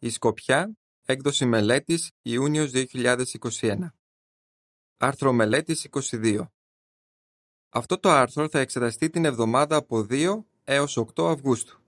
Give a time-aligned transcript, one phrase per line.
[0.00, 0.72] Η Σκοπιά,
[1.02, 3.94] έκδοση μελέτης Ιούνιος 2021.
[4.96, 6.46] Άρθρο μελέτης 22.
[7.68, 11.80] Αυτό το άρθρο θα εξεταστεί την εβδομάδα από 2 έως 8 Αυγούστου.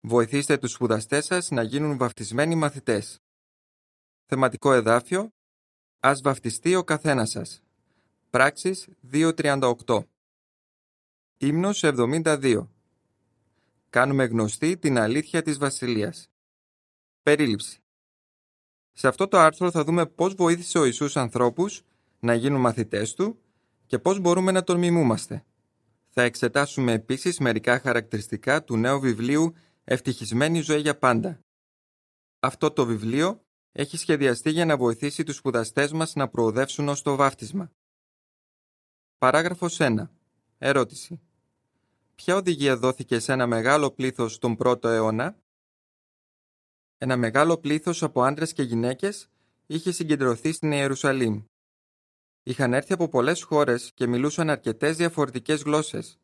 [0.00, 3.18] Βοηθήστε τους σπουδαστές σας να γίνουν βαφτισμένοι μαθητές.
[4.26, 5.32] Θεματικό εδάφιο
[6.00, 7.62] Ας βαφτιστεί ο καθένας σας.
[8.30, 10.04] Πράξεις 2.38
[11.36, 12.68] Ύμνος 72
[13.90, 16.28] Κάνουμε γνωστή την αλήθεια της Βασιλείας.
[17.24, 17.78] Περίληψη
[18.92, 21.82] Σε αυτό το άρθρο θα δούμε πώς βοήθησε ο Ιησούς ανθρώπους
[22.20, 23.38] να γίνουν μαθητές του
[23.86, 25.44] και πώς μπορούμε να τον μιμούμαστε.
[26.08, 31.40] Θα εξετάσουμε επίσης μερικά χαρακτηριστικά του νέου βιβλίου «Ευτυχισμένη ζωή για πάντα».
[32.40, 37.16] Αυτό το βιβλίο έχει σχεδιαστεί για να βοηθήσει τους σπουδαστές μας να προοδεύσουν ως το
[37.16, 37.70] βάφτισμα.
[39.18, 40.10] Παράγραφος 1.
[40.58, 41.20] Ερώτηση.
[42.14, 45.36] Ποια οδηγία δόθηκε σε ένα μεγάλο πλήθος τον πρώτο αιώνα;
[47.04, 49.28] Ένα μεγάλο πλήθος από άντρες και γυναίκες
[49.66, 51.42] είχε συγκεντρωθεί στην Ιερουσαλήμ.
[52.42, 56.18] Είχαν έρθει από πολλές χώρες και μιλούσαν αρκετές διαφορετικές γλώσσες.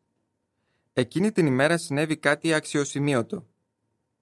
[0.93, 3.47] Εκείνη την ημέρα συνέβη κάτι αξιοσημείωτο.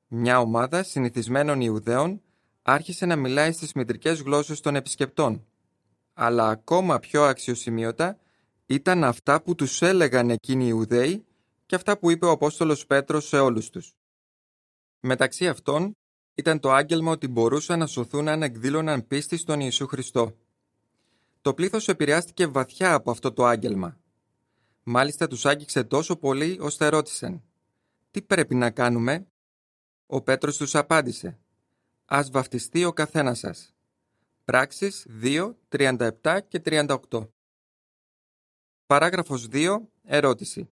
[0.08, 2.22] Μια ομάδα συνηθισμένων Ιουδαίων
[2.62, 5.46] άρχισε να μιλάει στις μητρικές γλώσσες των επισκεπτών.
[6.14, 8.18] Αλλά ακόμα πιο αξιοσημείωτα
[8.66, 11.24] ήταν αυτά που τους έλεγαν εκείνοι οι Ιουδαίοι
[11.66, 13.92] και αυτά που είπε ο Απόστολος Πέτρος σε όλους τους.
[15.00, 15.92] Μεταξύ αυτών
[16.38, 20.36] ήταν το άγγελμα ότι μπορούσαν να σωθούν αν εκδήλωναν πίστη στον Ιησού Χριστό.
[21.40, 23.98] Το πλήθος επηρεάστηκε βαθιά από αυτό το άγγελμα.
[24.82, 27.42] Μάλιστα τους άγγιξε τόσο πολύ ώστε ρώτησαν
[28.10, 29.26] «Τι πρέπει να κάνουμε»
[30.06, 31.38] Ο Πέτρος τους απάντησε
[32.04, 33.74] «Ας βαφτιστεί ο καθένας σας».
[34.44, 37.28] Πράξεις 2, 37 και 38
[38.86, 39.78] Παράγραφος 2.
[40.04, 40.70] Ερώτηση.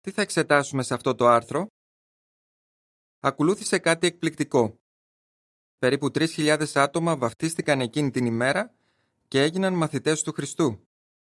[0.00, 1.66] Τι θα εξετάσουμε σε αυτό το άρθρο;
[3.26, 4.78] Ακολούθησε κάτι εκπληκτικό.
[5.78, 8.74] Περίπου 3.000 άτομα βαφτίστηκαν εκείνη την ημέρα
[9.28, 10.86] και έγιναν μαθητές του Χριστού.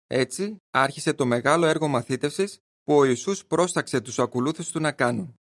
[0.07, 5.35] Έτσι άρχισε το μεγάλο έργο μαθήτευσης που ο Ιησούς πρόσταξε τους ακολούθους του να κάνουν.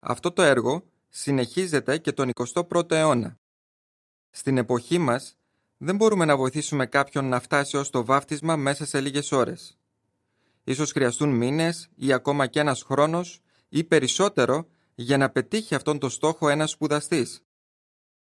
[0.00, 3.36] Αυτό το έργο συνεχίζεται και τον 21ο αιώνα.
[4.30, 5.36] Στην εποχή μας
[5.76, 9.78] δεν μπορούμε να βοηθήσουμε κάποιον να φτάσει ως το βάφτισμα μέσα σε λίγες ώρες.
[10.64, 14.68] Ίσως χρειαστούν μήνες ή ακόμα και ένας χρόνος ή περισσότερο
[15.02, 17.42] για να πετύχει αυτόν τον στόχο ένας σπουδαστής.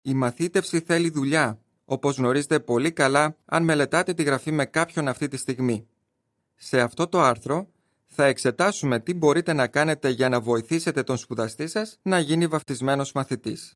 [0.02, 5.28] Η μαθήτευση θέλει δουλειά, όπως γνωρίζετε πολύ καλά αν μελετάτε τη γραφή με κάποιον αυτή
[5.28, 5.88] τη στιγμή.
[6.56, 7.72] Σε αυτό το άρθρο
[8.06, 13.12] θα εξετάσουμε τι μπορείτε να κάνετε για να βοηθήσετε τον σπουδαστή σας να γίνει βαφτισμένος
[13.12, 13.76] μαθητής.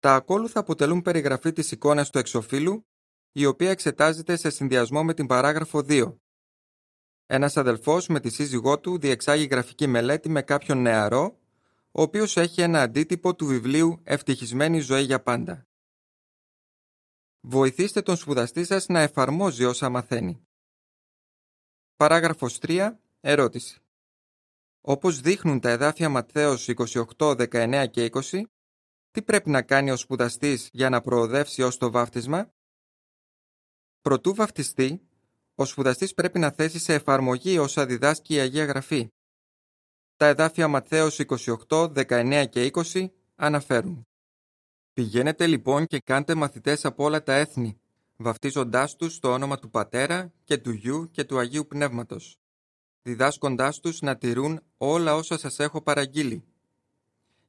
[0.00, 2.86] Τα ακόλουθα αποτελούν περιγραφή της εικόνας του εξοφύλου,
[3.32, 6.14] η οποία εξετάζεται σε συνδυασμό με την παράγραφο 2.
[7.26, 11.38] Ένας αδελφός με τη σύζυγό του διεξάγει γραφική μελέτη με κάποιον νεαρό,
[11.96, 15.66] ο οποίος έχει ένα αντίτυπο του βιβλίου «Ευτυχισμένη ζωή για πάντα».
[17.40, 20.46] Βοηθήστε τον σπουδαστή σας να εφαρμόζει όσα μαθαίνει.
[21.96, 22.98] Παράγραφος 3.
[23.20, 23.80] Ερώτηση.
[24.80, 28.42] Όπως δείχνουν τα εδάφια Ματθαίος 28, 19 και 20,
[29.10, 32.52] τι πρέπει να κάνει ο σπουδαστής για να προοδεύσει ως το βάφτισμα;
[34.00, 35.08] Προτού βαφτιστεί,
[35.54, 39.13] ο σπουδαστής πρέπει να θέσει σε εφαρμογή όσα διδάσκει η Αγία Γραφή.
[40.16, 41.20] Τα εδάφια Ματθαίος
[41.68, 44.06] 28, 19 και 20 αναφέρουν.
[44.92, 47.80] Πηγαίνετε λοιπόν και κάντε μαθητές από όλα τα έθνη,
[48.16, 52.38] βαφτίζοντάς τους στο όνομα του Πατέρα και του Γιού και του Αγίου Πνεύματος,
[53.02, 56.44] διδάσκοντάς τους να τηρούν όλα όσα σας έχω παραγγείλει.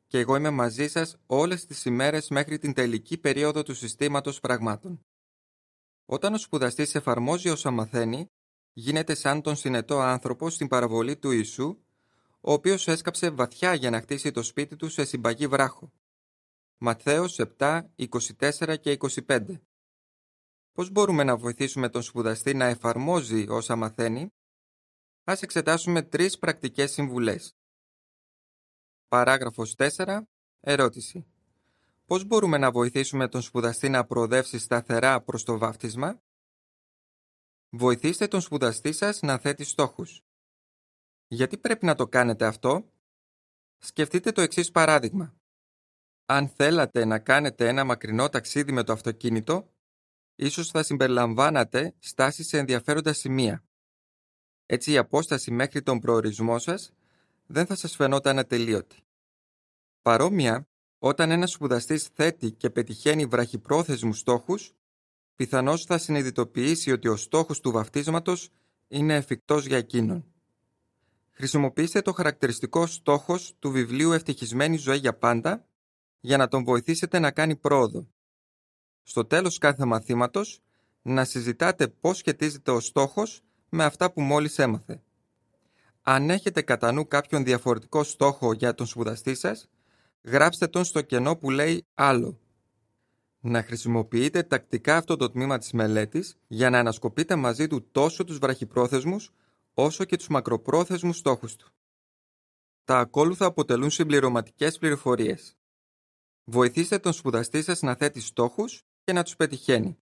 [0.08, 5.02] Και εγώ είμαι μαζί σας όλες τις ημέρες μέχρι την τελική περίοδο του συστήματος πραγμάτων.
[6.06, 8.28] Όταν ο σπουδαστής εφαρμόζει όσα μαθαίνει,
[8.74, 11.78] γίνεται σαν τον συνετό άνθρωπο στην παραβολή του Ιησού,
[12.48, 15.92] ο οποίος έσκαψε βαθιά για να χτίσει το σπίτι του σε συμπαγή βράχο.
[16.78, 18.98] Ματθαίος 7, 24 και
[19.28, 19.62] 25
[20.72, 24.34] Πώς μπορούμε να βοηθήσουμε τον σπουδαστή να εφαρμόζει όσα μαθαίνει;
[25.24, 27.56] Ας εξετάσουμε τρεις πρακτικές συμβουλές.
[29.08, 30.28] Παράγραφος 4.
[30.60, 31.26] Ερώτηση.
[32.06, 36.22] Πώς μπορούμε να βοηθήσουμε τον σπουδαστή να προοδεύσει σταθερά προς το βάφτισμα;
[37.70, 40.25] Βοηθήστε τον σπουδαστή σας να θέτει στόχους.
[41.28, 42.90] Γιατί πρέπει να το κάνετε αυτό;
[43.78, 45.34] Σκεφτείτε το εξής παράδειγμα.
[46.26, 49.74] Αν θέλατε να κάνετε ένα μακρινό ταξίδι με το αυτοκίνητο,
[50.36, 53.64] ίσως θα συμπεριλαμβάνατε στάσεις σε ενδιαφέροντα σημεία.
[54.66, 56.94] Έτσι η απόσταση μέχρι τον προορισμό σας
[57.46, 59.04] δεν θα σας φαινόταν ατελείωτη.
[60.02, 60.68] Παρόμοια,
[60.98, 64.74] όταν ένας σπουδαστής θέτει και πετυχαίνει βραχυπρόθεσμους στόχους,
[65.36, 68.50] πιθανώς θα συνειδητοποιήσει ότι ο στόχος του βαφτίσματος
[68.88, 70.35] είναι εφικτός για εκείνον.
[71.38, 75.66] Χρησιμοποιήστε το χαρακτηριστικό στόχος του βιβλίου «Ευτυχισμένη ζωή για πάντα»
[76.20, 78.08] για να τον βοηθήσετε να κάνει πρόοδο.
[79.04, 80.62] Στο τέλος κάθε μαθήματος,
[81.02, 85.02] να συζητάτε πώς σχετίζεται ο στόχος με αυτά που μόλις έμαθε.
[86.02, 89.70] Αν έχετε κατά νου κάποιον διαφορετικό στόχο για τον σπουδαστή σας,
[90.24, 92.40] γράψτε τον στο κενό που λέει «Άλλο».
[93.40, 98.38] Να χρησιμοποιείτε τακτικά αυτό το τμήμα της μελέτης για να ανασκοπείτε μαζί του τόσο τους
[98.38, 99.32] βραχυπρόθεσμους
[99.76, 101.70] όσο και τους μακροπρόθεσμους στόχους του.
[102.84, 105.56] Τα ακόλουθα αποτελούν συμπληρωματικές πληροφορίες.
[106.44, 109.98] Βοηθήστε τον σπουδαστή σας να θέτει στόχους και να τους πετυχαίνει.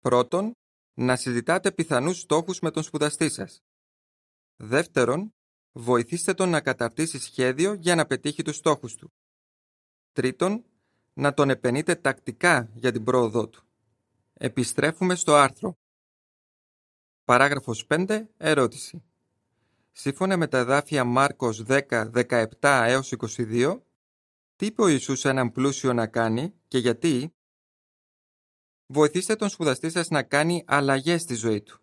[0.00, 0.52] Πρώτον,
[0.94, 3.60] να συζητάτε πιθανούς στόχους με τον σπουδαστή σας.
[4.56, 5.34] Δεύτερον,
[5.72, 9.12] βοηθήστε τον να καταρτήσει σχέδιο για να πετύχει τους στόχους του.
[10.12, 10.64] Τρίτον,
[11.12, 13.64] να τον επενείτε τακτικά για την πρόοδό του.
[14.32, 15.76] Επιστρέφουμε στο άρθρο.
[17.26, 18.28] Παράγραφος 5.
[18.36, 19.02] Ερώτηση.
[19.92, 23.80] Σύμφωνα με τα εδάφια Μάρκος 10, 17 έως 22,
[24.56, 27.34] τι είπε ο Ιησούς έναν πλούσιο να κάνει και γιατί;
[28.86, 31.80] Βοηθήστε τον σπουδαστή σας να κάνει αλλαγές στη ζωή του.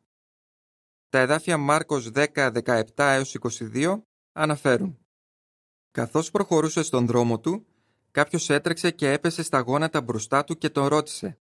[1.09, 4.01] Τα εδάφια Μάρκος 10, 17 έως 22
[4.31, 5.05] αναφέρουν
[5.91, 7.65] Καθώς προχωρούσε στον δρόμο του,
[8.11, 11.39] κάποιος έτρεξε και έπεσε στα γόνατα μπροστά του και τον ρώτησε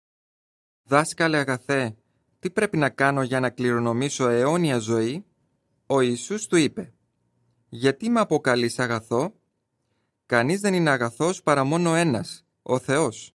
[0.84, 1.96] «Δάσκαλε αγαθέ,
[2.46, 5.26] τι πρέπει να κάνω για να κληρονομήσω αιώνια ζωή»
[5.86, 6.94] Ο Ιησούς του είπε
[7.70, 9.34] «Γιατί με αποκαλείς αγαθό»
[10.26, 13.36] Κανείς δεν είναι αγαθός παρά μόνο ένας, ο Θεός.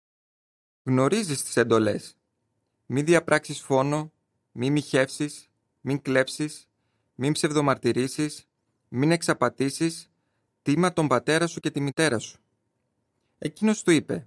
[0.83, 2.17] Γνωρίζεις τις εντολές.
[2.87, 4.13] Μην διαπράξεις φόνο,
[4.53, 5.49] μην μοιχεύσεις,
[5.81, 6.69] μην κλέψεις,
[7.15, 8.49] μην ψευδομαρτυρήσεις,
[8.89, 10.11] μην εξαπατήσεις,
[10.63, 12.39] τίμα τον πατέρα σου και τη μητέρα σου.
[13.39, 14.27] Εκείνος του είπε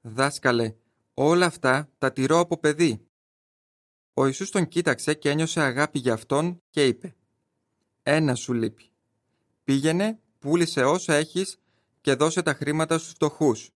[0.00, 0.74] «Δάσκαλε,
[1.14, 3.07] όλα αυτά τα τηρώ από παιδί».
[4.18, 7.16] Ο Ιησούς τον κοίταξε και ένιωσε αγάπη για αυτόν και είπε
[8.02, 8.90] «Ένα σου λείπει.
[9.64, 11.58] Πήγαινε, πούλησε όσα έχεις
[12.00, 13.70] και δώσε τα χρήματα στους φτωχούς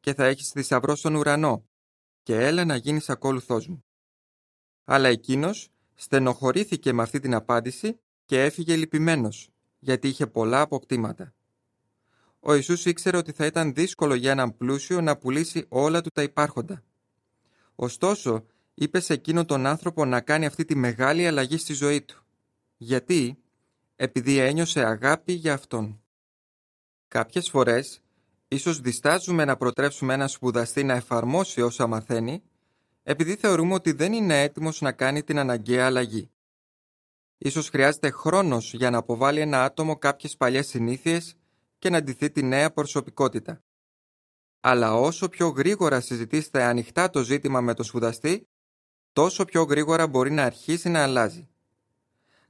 [0.00, 1.64] και θα έχεις θησαυρό στον ουρανό
[2.22, 3.84] και έλα να γίνεις ακόλουθός μου.
[4.84, 11.34] Αλλά εκείνος στενοχωρήθηκε με αυτή την απάντηση και έφυγε λυπημένος, γιατί είχε πολλά αποκτήματα.
[12.40, 16.22] Ο Ιησούς ήξερε ότι θα ήταν δύσκολο για έναν πλούσιο να πουλήσει όλα του τα
[16.22, 16.82] υπάρχοντα.
[17.74, 18.44] Ωστόσο,
[18.80, 22.24] είπες σε εκείνον τον άνθρωπο να κάνει αυτή τη μεγάλη αλλαγή στη ζωή του.
[22.76, 23.38] Γιατί;
[23.96, 26.02] Επειδή ένιωσε αγάπη για αυτόν.
[27.08, 28.00] Κάποιες φορές,
[28.48, 32.42] ίσως διστάζουμε να προτρέψουμε ένα σπουδαστή να εφαρμόσει όσα μαθαίνει,
[33.02, 36.30] επειδή θεωρούμε ότι δεν είναι έτοιμος να κάνει την αναγκαία αλλαγή.
[37.38, 41.34] Ίσως χρειάζεται χρόνος για να αποβάλει ένα άτομο κάποιες παλιές συνήθειες
[41.78, 43.62] και να αντιθεί τη νέα προσωπικότητα.
[44.60, 48.48] Αλλά όσο πιο γρήγορα συζητήσετε ανοιχτά το ζήτημα με τον σπουδαστή,
[49.12, 51.48] τόσο πιο γρήγορα μπορεί να αρχίσει να αλλάζει.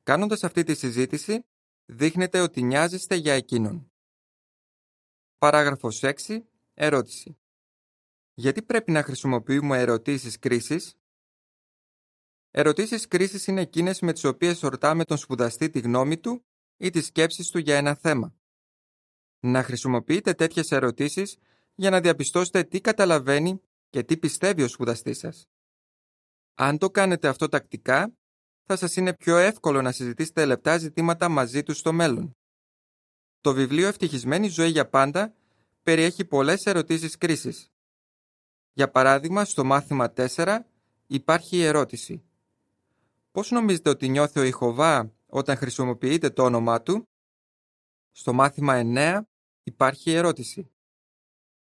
[0.03, 1.45] Κάνοντας αυτή τη συζήτηση,
[1.87, 3.91] δείχνετε ότι νοιάζεστε για εκείνον.
[5.39, 6.43] Παράγραφος 6.
[6.75, 7.39] Ερώτηση.
[8.35, 10.95] Γιατί πρέπει να χρησιμοποιούμε ερωτήσεις κρίσης;
[12.51, 16.45] Ερωτήσεις κρίσης είναι εκείνες με τις οποίες ορτάμε τον σπουδαστή τη γνώμη του
[16.77, 18.35] ή τις σκέψεις του για ένα θέμα.
[19.41, 21.37] Να χρησιμοποιείτε τέτοιες ερωτήσεις
[21.75, 23.61] για να διαπιστώσετε τι καταλαβαίνει
[23.91, 25.49] και τι πιστεύει ο σπουδαστής σας.
[26.63, 28.13] Αν το κάνετε αυτό τακτικά,
[28.65, 32.37] θα σας είναι πιο εύκολο να συζητήσετε λεπτά ζητήματα μαζί τους στο μέλλον.
[33.41, 35.35] Το βιβλίο «Ευτυχισμένη ζωή για πάντα»
[35.83, 37.71] περιέχει πολλές ερωτήσεις κρίσης.
[38.73, 40.59] Για παράδειγμα, στο μάθημα 4
[41.07, 42.23] υπάρχει η ερώτηση
[43.31, 47.09] «Πώς νομίζετε ότι νιώθει ο Ιχωβά όταν χρησιμοποιείτε το όνομά του»
[48.13, 49.21] Στο μάθημα 9
[49.63, 50.71] υπάρχει η ερώτηση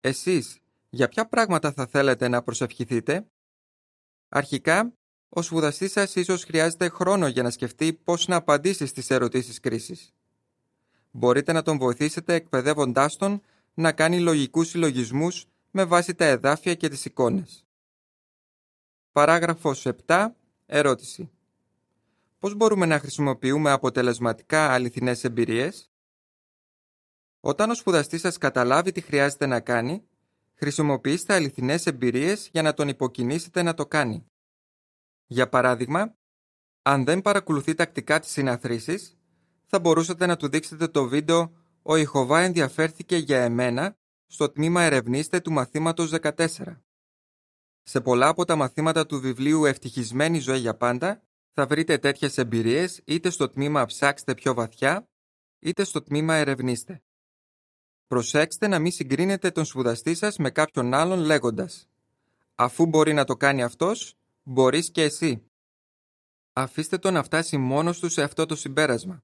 [0.01, 3.25] «Εσείς για ποια πράγματα θα θέλετε να προσευχηθείτε»
[4.35, 4.93] Αρχικά,
[5.29, 10.13] ο σπουδαστής σας ίσως χρειάζεται χρόνο για να σκεφτεί πώς να απαντήσει στις ερωτήσεις κρίσης
[11.11, 13.41] μπορείτε να τον βοηθήσετε εκπαιδεύοντάς τον
[13.73, 17.65] να κάνει λογικούς συλλογισμούς με βάση τα εδάφια και τις εικόνες.
[19.11, 20.27] Παράγραφος 7.
[20.65, 21.29] Ερώτηση.
[22.39, 25.91] Πώς μπορούμε να χρησιμοποιούμε αποτελεσματικά αληθινές εμπειρίες;
[27.39, 30.03] Όταν ο σπουδαστής σας καταλάβει τι χρειάζεται να κάνει,
[30.55, 34.25] χρησιμοποιήστε αληθινές εμπειρίες για να τον υποκινήσετε να το κάνει.
[35.25, 36.15] Για παράδειγμα,
[36.81, 39.17] αν δεν παρακολουθεί τακτικά τις συναθρήσεις,
[39.65, 43.97] θα μπορούσατε να του δείξετε το βίντεο «Ο Ιχωβά ενδιαφέρθηκε για εμένα»
[44.27, 46.81] στο τμήμα «Ερευνήστε» του μαθήματος 14.
[47.83, 53.01] Σε πολλά από τα μαθήματα του βιβλίου «Ευτυχισμένη ζωή για πάντα» θα βρείτε τέτοιες εμπειρίες
[53.05, 55.09] είτε στο τμήμα «Ψάξτε πιο βαθιά»
[55.59, 57.04] είτε στο τμήμα «Ερευνήστε».
[58.07, 61.87] Προσέξτε να μην συγκρίνετε τον σπουδαστή σας με κάποιον άλλον λέγοντας
[62.55, 65.49] «Αφού μπορεί να το κάνει αυτός, μπορείς και εσύ».
[66.53, 69.23] Αφήστε τον να φτάσει μόνος του σε αυτό το συμπέρασμα.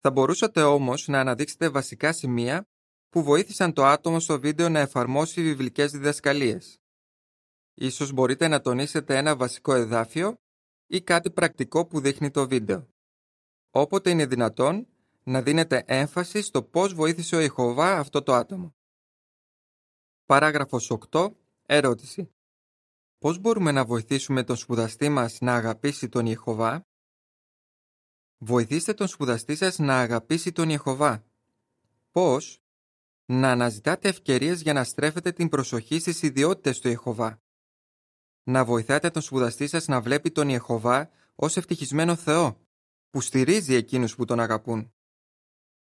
[0.00, 2.68] Θα μπορούσατε όμως να αναδείξετε βασικά σημεία
[3.08, 6.80] που βοήθησαν το άτομο στο βίντεο να εφαρμόσει βιβλικές διδασκαλίες.
[7.74, 10.36] Ίσως μπορείτε να τονίσετε ένα βασικό εδάφιο
[10.86, 12.88] ή κάτι πρακτικό που δείχνει το βίντεο.
[13.70, 14.86] Όποτε είναι δυνατόν,
[15.28, 18.74] να δίνετε έμφαση στο πώς βοήθησε ο Ιχωβά αυτό το άτομο.
[20.24, 21.30] Παράγραφος 8.
[21.66, 22.30] Ερώτηση.
[23.18, 26.86] Πώς μπορούμε να βοηθήσουμε τον σπουδαστή μας να αγαπήσει τον Ιεχωβά;
[28.38, 31.24] Βοηθήστε τον σπουδαστή σας να αγαπήσει τον Ιεχωβά.
[32.10, 32.62] Πώς;
[33.24, 37.42] Να αναζητάτε ευκαιρίες για να στρέφετε την προσοχή στις ιδιότητες του Ιεχωβά.
[38.42, 42.60] Να βοηθάτε τον σπουδαστή σας να βλέπει τον Ιεχωβά ως ευτυχισμένο Θεό,
[43.10, 44.90] που στηρίζει εκείνους που τον αγαπούν.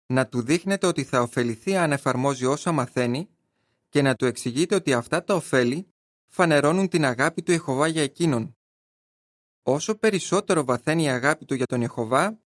[0.06, 3.30] Να του δείχνετε ότι θα ωφεληθεί αν εφαρμόζει όσα μαθαίνει
[3.90, 5.88] και να του εξηγείτε ότι αυτά τα ωφέλη
[6.28, 8.58] φανερώνουν την αγάπη του Ιεχωβά για εκείνον.
[9.64, 12.40] Όσο περισσότερο βαθαίνει η αγάπη του για τον Ιεχωβά,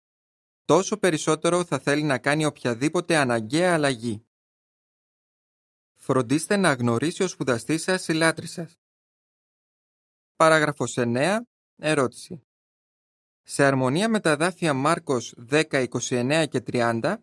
[0.65, 4.27] τόσο περισσότερο θα θέλει να κάνει οποιαδήποτε αναγκαία αλλαγή.
[5.95, 8.81] Φροντίστε να γνωρίσει ο σπουδαστής σας η λάτρη σας.
[10.37, 11.41] Παράγραφος 9.
[11.77, 12.43] Ερώτηση.
[13.43, 17.17] Σε αρμονία με τα δάφια Μάρκος 10, 29 και 30,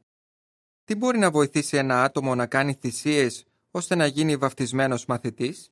[0.84, 5.72] τι μπορεί να βοηθήσει ένα άτομο να κάνει θυσίες ώστε να γίνει βαφτισμένος μαθητής;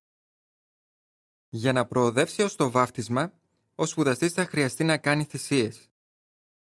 [1.49, 3.33] Για να προοδεύσει ως το βάφτισμα,
[3.75, 5.89] ο σπουδαστής θα χρειαστεί να κάνει θυσίες.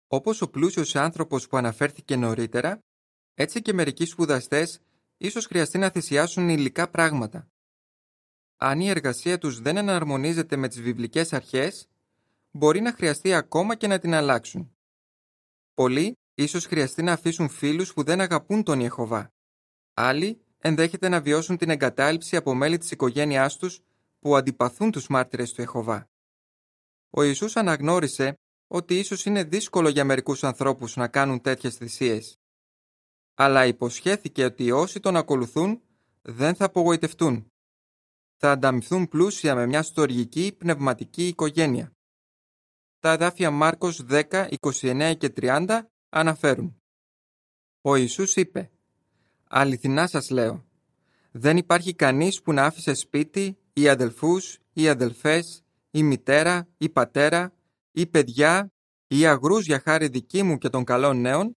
[0.08, 2.80] Όπως ο πλούσιος άνθρωπος που αναφέρθηκε νωρίτερα,
[3.34, 4.82] έτσι και μερικοί σπουδαστές
[5.18, 7.48] ίσως χρειαστεί να θυσιάσουν υλικά πράγματα.
[8.58, 11.88] Αν η εργασία τους δεν εναρμονίζεται με τις βιβλικές αρχές,
[12.52, 14.76] μπορεί να χρειαστεί ακόμα και να την αλλάξουν.
[15.74, 19.30] Πολλοί ίσως χρειαστεί να αφήσουν φίλους που δεν αγαπούν τον Ιεχωβά.
[19.94, 23.82] Άλλοι ενδέχεται να βιώσουν την εγκατάλειψη από μέλη της οικογένειάς τους
[24.20, 26.08] που αντιπαθούν τους μάρτυρες του Ιεχωβά.
[27.10, 28.34] Ο Ιησούς αναγνώρισε
[28.68, 32.38] ότι ίσως είναι δύσκολο για μερικούς ανθρώπους να κάνουν τέτοιες θυσίες.
[33.34, 35.82] Αλλά υποσχέθηκε ότι όσοι τον ακολουθούν
[36.22, 37.48] δεν θα απογοητευτούν.
[38.38, 41.92] Θα ανταμυφθούν πλούσια με μια στοργική πνευματική οικογένεια.
[43.00, 46.76] Τα αδάφια Μάρκος 10, 29 και 30 αναφέρουν.
[47.82, 48.72] Ο Ιησούς είπε
[49.48, 50.66] «Αληθινά σας λέω,
[51.32, 57.54] δεν υπάρχει κανείς που να άφησε σπίτι ή αδελφούς ή αδελφές ή μητέρα ή πατέρα
[57.92, 58.68] ή παιδιά
[59.08, 61.56] ή αγρούς για χάρη δική μου και των καλών νέων,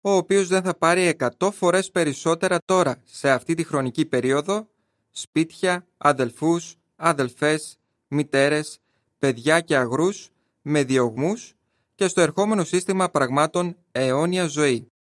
[0.00, 4.68] ο οποίος δεν θα πάρει εκατό φορές περισσότερα τώρα σε αυτή τη χρονική περίοδο,
[5.10, 8.78] σπίτια, αδελφούς, αδελφές, μητέρες,
[9.18, 10.30] παιδιά και αγρούς,
[10.62, 11.56] με διωγμούς
[11.96, 14.92] και στο ερχόμενο σύστημα πραγμάτων αιώνια ζωή.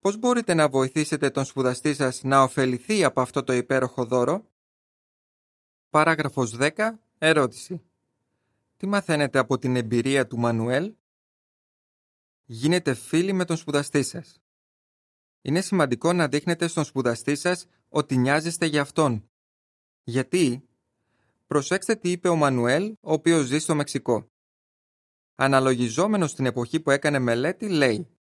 [0.00, 4.46] Πώς μπορείτε να βοηθήσετε τον σπουδαστή σας να ωφεληθεί από αυτό το υπέροχο δώρο;
[5.90, 6.98] Παράγραφος 10.
[7.18, 7.82] Ερώτηση.
[8.76, 10.94] Τι μαθαίνετε από την εμπειρία του Μανουέλ;
[12.44, 14.40] Γίνετε φίλοι με τον σπουδαστή σας.
[15.42, 19.30] Είναι σημαντικό να δείχνετε στον σπουδαστή σας ότι νοιάζεστε για αυτόν.
[20.02, 20.66] Γιατί;
[21.46, 24.31] Προσέξτε τι είπε ο Μανουέλ, ο οποίος ζει στο Μεξικό.
[25.34, 28.16] Αναλογιζόμενος στην εποχή που έκανε μελέτη, λέει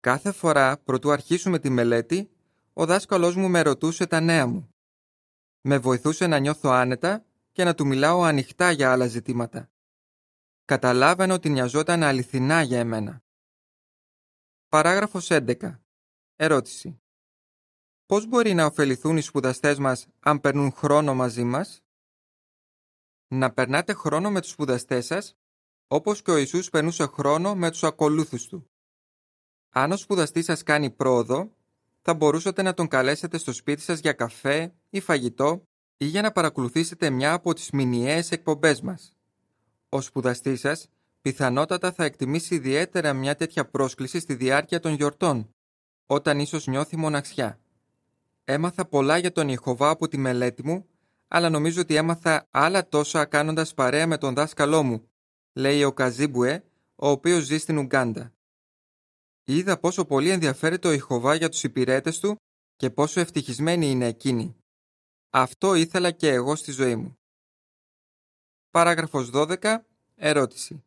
[0.00, 2.30] Κάθε φορά, προτού αρχίσουμε τη μελέτη,
[2.72, 4.74] ο δάσκαλός μου με ρωτούσε τα νέα μου.
[5.60, 9.70] Με βοηθούσε να νιώθω άνετα και να του μιλάω ανοιχτά για άλλα ζητήματα.
[10.64, 13.22] Καταλάβαινε ότι νοιαζόταν αληθινά για εμένα.
[14.68, 15.80] Παράγραφος 11.
[16.36, 17.00] Ερώτηση.
[18.06, 21.82] Πώς μπορεί να ωφεληθούν οι σπουδαστές μας αν περνούν χρόνο μαζί μας;
[23.28, 25.36] Να περνάτε χρόνο με τους σπουδαστές σας,
[25.92, 28.70] όπως και ο Ιησούς περνούσε χρόνο με τους ακολούθους του.
[29.70, 31.50] Αν ο σπουδαστής σας κάνει πρόοδο,
[32.02, 35.62] θα μπορούσατε να τον καλέσετε στο σπίτι σας για καφέ ή φαγητό
[35.96, 39.12] ή για να παρακολουθήσετε μια από τις μηνιαίες εκπομπές μας.
[39.88, 40.88] Ο σπουδαστής σας
[41.20, 45.54] πιθανότατα θα εκτιμήσει ιδιαίτερα μια τέτοια πρόσκληση στη διάρκεια των γιορτών,
[46.06, 47.60] όταν ίσως νιώθει μοναξιά.
[48.44, 50.86] Έμαθα πολλά για τον Ιεχωβά από τη μελέτη μου,
[51.28, 55.09] αλλά νομίζω ότι έμαθα άλλα τόσα κάνοντας παρέα με τον δάσκαλό μου,
[55.52, 56.64] λέει ο Καζίμπουε,
[56.94, 58.34] ο οποίος ζει στην Ουγκάντα.
[59.44, 62.36] Είδα πόσο πολύ ενδιαφέρεται ο Ιχωβά για τους υπηρέτες του
[62.76, 64.56] και πόσο ευτυχισμένοι είναι εκείνοι.
[65.30, 67.18] Αυτό ήθελα και εγώ στη ζωή μου.
[68.70, 69.78] Παράγραφος 12.
[70.14, 70.84] Ερώτηση.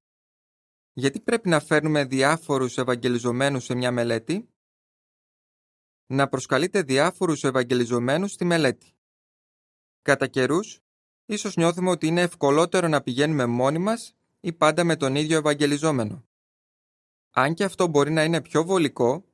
[0.93, 4.49] Γιατί πρέπει να φέρνουμε διάφορους ευαγγελιζομένους σε μια μελέτη;
[6.05, 8.93] Να προσκαλείτε διάφορους ευαγγελιζομένους στη μελέτη.
[10.01, 10.79] Κατά καιρούς,
[11.25, 16.23] ίσως νιώθουμε ότι είναι ευκολότερο να πηγαίνουμε μόνοι μας ή πάντα με τον ίδιο ευαγγελιζόμενο.
[17.31, 19.25] Αν και αυτό μπορεί να είναι πιο βολικό,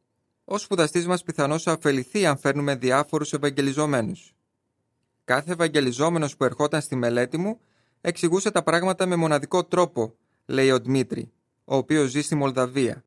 [0.43, 4.33] ο σπουδαστής μας πιθανώς θα ωφεληθεί αν φέρνουμε διάφορους ευαγγελιζόμενους.
[5.23, 7.59] Κάθε ευαγγελιζόμενος που ερχόταν στη μελέτη μου
[8.01, 11.31] εξηγούσε τα πράγματα με μοναδικό τρόπο, λέει ο Δημήτρη,
[11.63, 13.05] ο οποίος ζει στη Μολδαβία.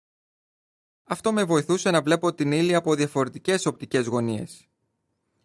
[1.04, 4.68] Αυτό με βοηθούσε να βλέπω την ύλη από διαφορετικές οπτικές γωνίες.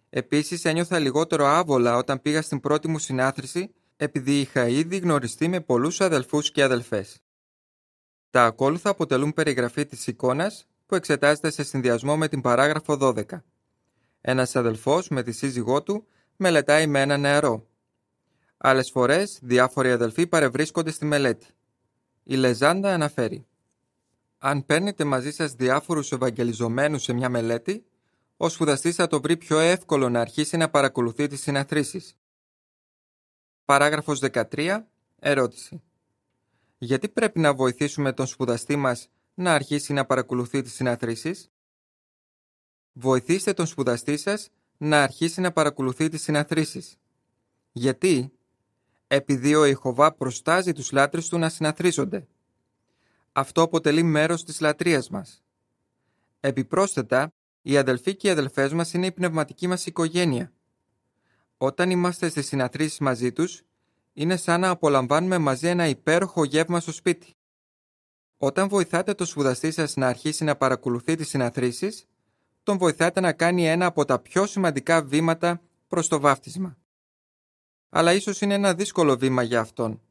[0.09, 5.61] Επίσης ένιωθα λιγότερο άβολα όταν πήγα στην πρώτη μου συνάθρηση επειδή είχα ήδη γνωριστεί με
[5.61, 7.21] πολλούς αδελφούς και αδελφές.
[8.29, 13.23] Τα ακόλουθα αποτελούν περιγραφή της εικόνας που εξετάζεται σε συνδυασμό με την παράγραφο 12.
[14.21, 17.67] Ένας αδελφός με τη σύζυγό του μελετάει με ένα νεαρό.
[18.57, 21.47] Άλλες φορές διάφοροι αδελφοί παρευρίσκονται στη μελέτη.
[22.23, 23.47] Η Λεζάντα αναφέρει
[24.37, 27.85] «Αν παίρνετε μαζί σας διάφορους ευαγγελιζομένους σε μια μελέτη,
[28.37, 32.15] ο σπουδαστής θα το βρει πιο εύκολο να αρχίσει να παρακολουθεί τις συναθρήσεις.
[33.67, 34.87] Παράγραφος 13.
[35.19, 35.81] Ερώτηση.
[36.77, 41.51] Γιατί πρέπει να βοηθήσουμε τον σπουδαστή μας να αρχίσει να παρακολουθεί τις συναθρήσεις;
[42.93, 46.97] Βοηθήστε τον σπουδαστή σας να αρχίσει να παρακολουθεί τις συναθρήσεις.
[47.71, 48.31] Γιατί;
[49.07, 52.27] Επειδή ο Ιχωβά προστάζει τους λάτρες του να συναθρίζονται.
[53.31, 55.43] Αυτό αποτελεί μέρος της λατρείας μας.
[56.39, 60.51] Επιπρόσθετα, οι αδελφοί και οι αδελφές μας είναι η πνευματική μας οικογένεια.
[61.57, 63.63] Όταν είμαστε στις συναθρήσεις μαζί τους,
[64.13, 67.35] είναι σαν να απολαμβάνουμε μαζί ένα υπέροχο γεύμα στο σπίτι.
[68.37, 72.05] Όταν βοηθάτε το σπουδαστή σας να αρχίσει να παρακολουθεί τις συναθρήσεις,
[72.63, 76.77] τον βοηθάτε να κάνει ένα από τα πιο σημαντικά βήματα προς το βάφτισμα.
[77.89, 80.01] Αλλά ίσως είναι ένα δύσκολο βήμα για αυτόν.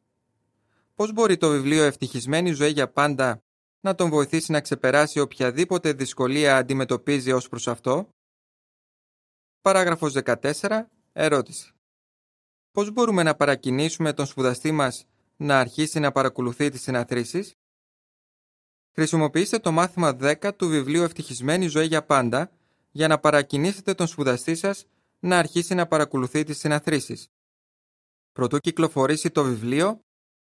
[0.95, 3.43] Πώς μπορεί το βιβλίο «Ευτυχισμένη ζωή για πάντα»
[3.81, 8.09] να τον βοηθήσει να ξεπεράσει οποιαδήποτε δυσκολία αντιμετωπίζει ως προς αυτό;
[9.61, 10.89] Παράγραφος 14.
[11.19, 11.73] Ερώτηση.
[12.73, 15.07] Πώς μπορούμε να παρακινήσουμε τον σπουδαστή μας
[15.37, 17.55] να αρχίσει να παρακολουθεί τις συναθρήσεις;
[18.93, 22.51] Χρησιμοποιήστε το μάθημα 10 του βιβλίου «Ευτυχισμένη ζωή για πάντα»
[22.91, 24.87] για να παρακινήσετε τον σπουδαστή σας
[25.19, 27.29] να αρχίσει να παρακολουθεί τις συναθρήσεις.
[28.33, 30.01] Προτού κυκλοφορήσει το βιβλίο,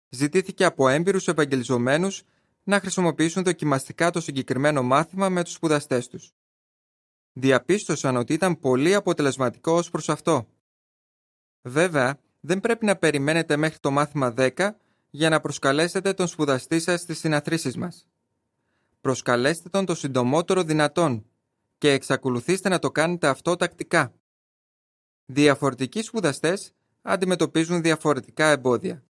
[0.10, 2.24] ζητήθηκε από έμπειρους ευαγγελιζομένους
[2.64, 6.32] να χρησιμοποιήσουν δοκιμαστικά το συγκεκριμένο μάθημα με τους σπουδαστές τους.
[7.34, 10.48] Διαπίστωσαν ότι ήταν πολύ αποτελεσματικό ως προς αυτό.
[11.62, 14.72] Βέβαια, δεν πρέπει να περιμένετε μέχρι το μάθημα 10
[15.10, 18.08] για να προσκαλέσετε τον σπουδαστή σας στις συναθρήσεις μας.
[19.02, 21.26] Προσκαλέστε τον το συντομότερο δυνατόν
[21.78, 24.14] και εξακολουθήστε να το κάνετε αυτό τακτικά.
[25.26, 29.04] Διαφορετικοί σπουδαστές αντιμετωπίζουν διαφορετικά εμπόδια.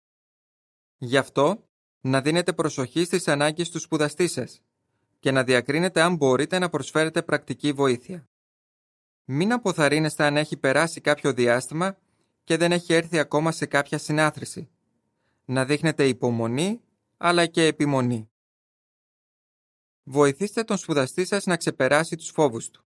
[0.97, 1.63] Γι' αυτό,
[2.01, 4.61] να δίνετε προσοχή στις ανάγκες του σπουδαστή σας
[5.19, 8.27] και να διακρίνετε αν μπορείτε να προσφέρετε πρακτική βοήθεια.
[9.25, 11.97] Μην αποθαρρύνεστε αν έχει περάσει κάποιο διάστημα
[12.49, 14.69] και δεν έχει έρθει ακόμα σε κάποια συνάθρηση.
[15.45, 16.81] Να δείχνετε υπομονή
[17.17, 18.29] αλλά και επιμονή.
[20.03, 22.85] Βοηθήστε τον σπουδαστή σας να ξεπεράσει τους φόβους του.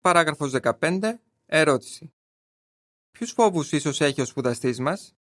[0.00, 1.20] Παράγραφος 15.
[1.46, 2.12] Ερώτηση.
[3.10, 5.14] Ποιους φόβους ίσως έχει ο σπουδαστής μας;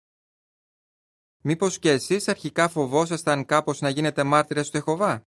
[1.40, 5.26] Μήπως και εσείς αρχικά φοβόσασταν κάπως να γίνετε μάρτυρες του Εχωβά;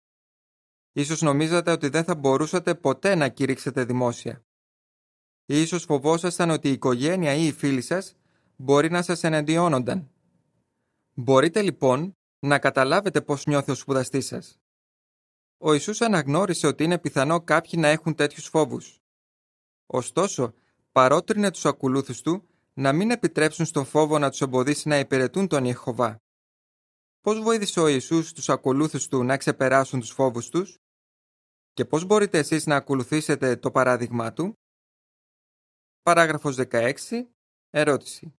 [0.91, 4.46] Ίσως νομίζατε ότι δεν θα μπορούσατε ποτέ να κηρύξετε δημόσια.
[5.49, 8.15] Ή ίσως φοβόσασταν ότι η οικογένεια ή οι φίλοι σας
[8.55, 10.11] μπορεί να σας εναντιώνονταν.
[11.13, 14.59] Μπορείτε λοιπόν να καταλάβετε πώς νιώθει ο σπουδαστής σας.
[15.57, 18.99] Ο Ιησούς αναγνώρισε ότι είναι πιθανό κάποιοι να έχουν τέτοιους φόβους.
[19.85, 20.53] Ωστόσο,
[20.91, 25.65] παρότρινε τους ακολούθους του να μην επιτρέψουν στον φόβο να τους εμποδίσει να υπηρετούν τον
[25.65, 26.17] Ιεχωβά.
[27.21, 30.77] Πώς βοήθησε ο Ιησούς τους ακολούθους του να ξεπεράσουν τους φόβους τους;
[31.73, 34.53] Και πώς μπορείτε εσείς να ακολουθήσετε το παράδειγμά του;
[36.07, 36.93] Παράγραφος 16.
[37.69, 38.33] Ερώτηση.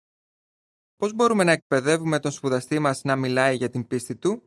[0.96, 4.42] Πώς μπορούμε να εκπαιδεύουμε τον σπουδαστή μας να μιλάει για την πίστη του;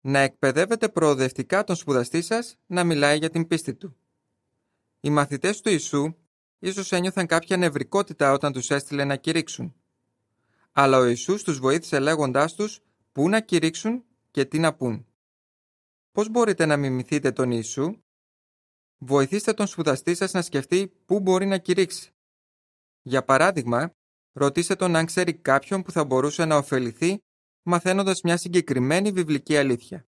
[0.00, 3.96] Να εκπαιδεύετε προοδευτικά τον σπουδαστή σας να μιλάει για την πίστη του.
[5.00, 6.14] Οι μαθητές του Ιησού
[6.58, 9.74] ίσως ένιωθαν κάποια νευρικότητα όταν τους έστειλε να κηρύξουν.
[10.72, 12.80] Αλλά ο Ιησούς τους βοήθησε λέγοντάς τους
[13.12, 15.06] πού να κηρύξουν και τι να πούν.
[16.12, 18.02] Πώς μπορείτε να μιμηθείτε τον Ιησού;
[19.04, 22.10] Βοηθήστε τον σπουδαστή σας να σκεφτεί πού μπορεί να κηρύξει.
[23.02, 23.92] Για παράδειγμα,
[24.32, 27.18] ρωτήστε τον αν ξέρει κάποιον που θα μπορούσε να ωφεληθεί
[27.62, 30.06] μαθαίνοντας μια συγκεκριμένη βιβλική αλήθεια.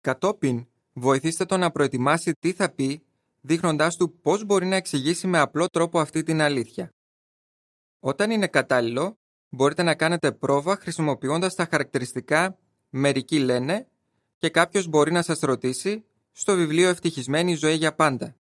[0.00, 3.02] Κατόπιν, βοηθήστε τον να προετοιμάσει τι θα πει
[3.40, 6.90] δείχνοντάς του πώς μπορεί να εξηγήσει με απλό τρόπο αυτή την αλήθεια.
[8.00, 9.18] Όταν είναι κατάλληλο,
[9.48, 12.58] μπορείτε να κάνετε πρόβα χρησιμοποιώντας τα χαρακτηριστικά
[12.90, 13.88] «μερικοί λένε»
[14.38, 16.04] και κάποιος μπορεί να σας ρωτήσει
[16.40, 18.36] στο βιβλίο «Ευτυχισμένη ζωή για πάντα».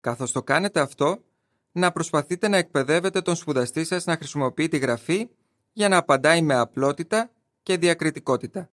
[0.00, 1.24] Καθώς το κάνετε αυτό,
[1.72, 5.28] να προσπαθείτε να εκπαιδεύετε τον σπουδαστή σας να χρησιμοποιεί τη γραφή
[5.72, 7.30] για να απαντάει με απλότητα
[7.62, 8.70] και διακριτικότητα.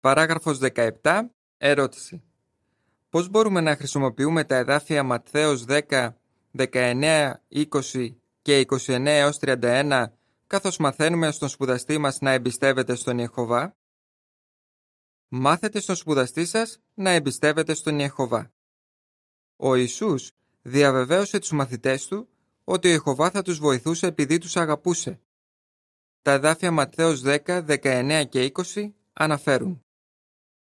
[0.00, 0.58] Παράγραφος
[1.02, 1.20] 17.
[1.56, 2.22] Ερώτηση
[3.10, 6.08] πώς μπορούμε να χρησιμοποιούμε τα εδάφια Ματθαίος 10,
[6.58, 10.04] 19, 20 και 29 έως 31
[10.46, 13.76] καθώς μαθαίνουμε στον σπουδαστή μας να εμπιστεύεται στον Ιεχωβά;
[15.28, 18.52] Μάθετε στον σπουδαστή σας να εμπιστεύετε στον Ιεχωβά.
[19.56, 22.28] Ο Ιησούς διαβεβαίωσε τους μαθητές του
[22.64, 25.20] ότι ο Ιεχωβά θα τους βοηθούσε επειδή τους αγαπούσε.
[26.22, 29.82] Τα εδάφια Ματθαίος 10, 19 και 20 αναφέρουν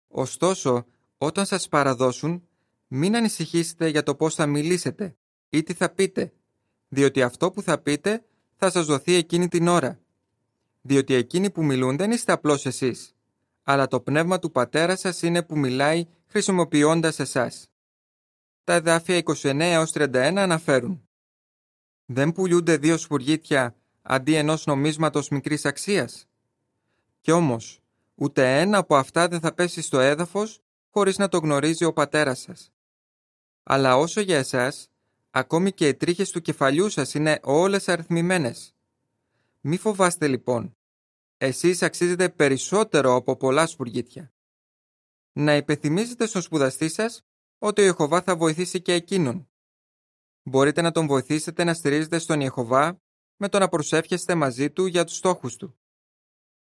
[0.09, 0.87] Ωστόσο,
[1.19, 2.49] όταν σας παραδώσουν,
[2.87, 5.17] μην ανησυχήσετε για το πώς θα μιλήσετε
[5.49, 6.33] ή τι θα πείτε,
[6.89, 8.25] διότι αυτό που θα πείτε
[8.57, 9.99] θα σας δοθεί εκείνη την ώρα.
[10.81, 13.14] Διότι εκείνοι που μιλούν δεν είστε απλώς εσείς,
[13.65, 17.71] αλλά το πνεύμα του πατέρα σας είναι που μιλάει χρησιμοποιώντας εσάς.
[18.65, 21.09] Τα εδάφια 29 31 αναφέρουν
[22.07, 26.29] «Δεν πουλούνται δύο σφουργίτια αντί ενός νομίσματος μικρής αξίας»
[27.21, 27.83] Κι όμως,
[28.15, 32.41] ούτε ένα από αυτά δεν θα πέσει στο έδαφος χωρίς να το γνωρίζει ο πατέρας
[32.41, 32.73] σας.
[33.63, 34.91] Αλλά όσο για εσάς,
[35.31, 38.75] ακόμη και οι τρίχες του κεφαλιού σας είναι όλες αριθμημένες.
[39.61, 40.77] Μη φοβάστε λοιπόν.
[41.47, 44.33] Εσείς αξίζετε περισσότερο από πολλά σπουργίτια.
[45.33, 47.23] Να υπενθυμίζετε στον σπουδαστή σας
[47.59, 49.49] ότι ο Ιεχωβά θα βοηθήσει και εκείνον.
[50.43, 53.01] Μπορείτε να τον βοηθήσετε να στηρίζετε στον Ιεχωβά
[53.37, 55.79] με το να προσεύχεστε μαζί του για τους στόχους του.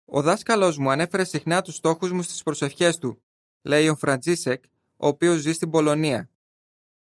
[0.04, 3.22] Ο δάσκαλος μου ανέφερε συχνά τους στόχους μου στις προσευχές του,
[3.62, 4.64] λέει ο Φραντζίσεκ,
[4.96, 6.30] ο οποίος ζει στην Πολωνία.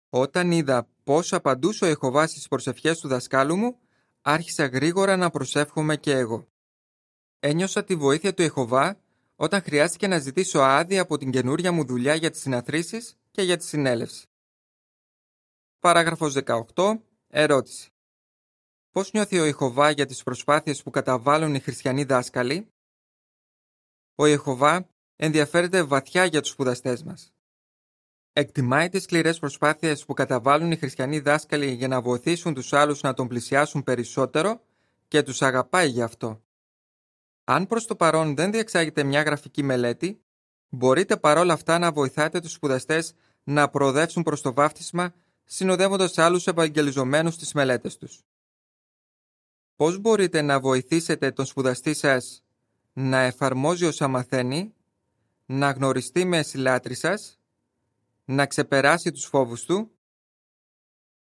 [0.10, 3.80] Όταν είδα πώς απαντούσε ο Ιεχωβά στις προσευχές του δασκάλου μου,
[4.22, 6.52] άρχισα γρήγορα να προσεύχομαι και εγώ.
[7.46, 9.00] Ένιωσα τη βοήθεια του Ιεχωβά
[9.36, 13.58] όταν χρειάστηκε να ζητήσω άδεια από την καινούρια μου δουλειά για τις συναθρήσεις και για
[13.58, 14.26] τη συνέλευση.
[15.80, 16.36] Παράγραφος
[16.76, 17.00] 18.
[17.28, 17.90] Ερώτηση.
[18.92, 22.68] Πώς νιώθει ο Ιεχωβά για τις προσπάθειες που καταβάλουν οι χριστιανοί δάσκαλοι;
[24.16, 27.34] Ο Ιεχωβά ενδιαφέρεται βαθιά για τους σπουδαστές μας.
[28.34, 33.14] Εκτιμάει τις σκληρές προσπάθειες που καταβάλουν οι χριστιανοί δάσκαλοι για να βοηθήσουν τους άλλους να
[33.14, 34.62] τον πλησιάσουν περισσότερο
[35.08, 36.44] και τους αγαπάει γι' αυτό.
[37.44, 40.22] Αν προς το παρόν δεν διεξάγεται μια γραφική μελέτη,
[40.70, 47.34] μπορείτε παρόλα αυτά να βοηθάτε τους σπουδαστές να προοδεύσουν προς το βάφτισμα συνοδεύοντας άλλους ευαγγελιζομένους
[47.34, 48.24] στις μελέτες τους.
[49.76, 52.44] Πώς μπορείτε να βοηθήσετε τον σπουδαστή σας
[52.94, 54.74] να εφαρμόζει όσα μαθαίνει,
[55.46, 57.40] να γνωριστεί με εσυλάτρη σας,
[58.26, 59.92] να ξεπεράσει τους φόβους του;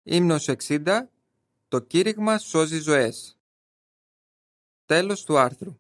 [0.04, 1.10] Ύμνος 60.
[1.68, 3.38] Το κήρυγμα σώζει ζωές.
[4.86, 5.80] Τέλος του άρθρου.